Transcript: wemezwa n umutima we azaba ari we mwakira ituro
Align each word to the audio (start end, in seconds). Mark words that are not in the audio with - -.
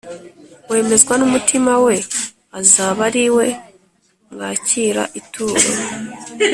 wemezwa 0.69 1.13
n 1.17 1.21
umutima 1.27 1.73
we 1.85 1.95
azaba 2.59 2.99
ari 3.09 3.25
we 3.35 3.47
mwakira 4.31 5.03
ituro 5.19 5.65